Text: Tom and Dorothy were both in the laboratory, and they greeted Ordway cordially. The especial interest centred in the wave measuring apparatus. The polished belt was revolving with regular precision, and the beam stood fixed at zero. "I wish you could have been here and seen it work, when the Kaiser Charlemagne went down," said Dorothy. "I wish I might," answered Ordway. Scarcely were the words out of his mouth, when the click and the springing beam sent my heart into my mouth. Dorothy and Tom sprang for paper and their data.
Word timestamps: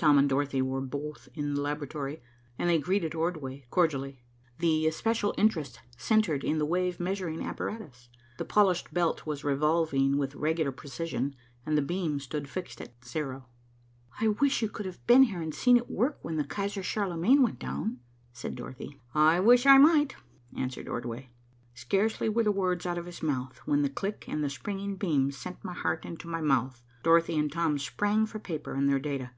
Tom 0.00 0.16
and 0.16 0.28
Dorothy 0.28 0.62
were 0.62 0.80
both 0.80 1.28
in 1.34 1.54
the 1.54 1.60
laboratory, 1.60 2.22
and 2.56 2.70
they 2.70 2.78
greeted 2.78 3.16
Ordway 3.16 3.66
cordially. 3.68 4.22
The 4.60 4.86
especial 4.86 5.34
interest 5.36 5.80
centred 5.96 6.44
in 6.44 6.58
the 6.58 6.64
wave 6.64 7.00
measuring 7.00 7.42
apparatus. 7.44 8.08
The 8.38 8.44
polished 8.44 8.94
belt 8.94 9.26
was 9.26 9.42
revolving 9.42 10.16
with 10.16 10.36
regular 10.36 10.70
precision, 10.70 11.34
and 11.66 11.76
the 11.76 11.82
beam 11.82 12.20
stood 12.20 12.48
fixed 12.48 12.80
at 12.80 13.04
zero. 13.04 13.46
"I 14.20 14.28
wish 14.28 14.62
you 14.62 14.68
could 14.68 14.86
have 14.86 15.04
been 15.08 15.24
here 15.24 15.40
and 15.42 15.52
seen 15.52 15.76
it 15.76 15.90
work, 15.90 16.18
when 16.22 16.36
the 16.36 16.44
Kaiser 16.44 16.84
Charlemagne 16.84 17.42
went 17.42 17.58
down," 17.58 17.98
said 18.32 18.54
Dorothy. 18.54 19.00
"I 19.16 19.40
wish 19.40 19.66
I 19.66 19.78
might," 19.78 20.14
answered 20.56 20.86
Ordway. 20.86 21.30
Scarcely 21.74 22.28
were 22.28 22.44
the 22.44 22.52
words 22.52 22.86
out 22.86 22.98
of 22.98 23.06
his 23.06 23.20
mouth, 23.20 23.58
when 23.66 23.82
the 23.82 23.90
click 23.90 24.26
and 24.28 24.44
the 24.44 24.48
springing 24.48 24.94
beam 24.94 25.32
sent 25.32 25.64
my 25.64 25.74
heart 25.74 26.04
into 26.04 26.28
my 26.28 26.40
mouth. 26.40 26.84
Dorothy 27.02 27.36
and 27.36 27.50
Tom 27.50 27.80
sprang 27.80 28.26
for 28.26 28.38
paper 28.38 28.74
and 28.74 28.88
their 28.88 29.00
data. 29.00 29.32